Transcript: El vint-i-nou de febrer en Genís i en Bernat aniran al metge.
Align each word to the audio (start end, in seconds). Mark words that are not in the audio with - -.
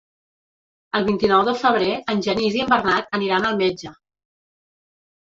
El 0.99 1.03
vint-i-nou 1.09 1.43
de 1.49 1.53
febrer 1.63 1.89
en 2.13 2.23
Genís 2.29 2.57
i 2.57 2.63
en 2.63 2.71
Bernat 2.71 3.13
aniran 3.19 3.47
al 3.51 3.61
metge. 3.61 3.93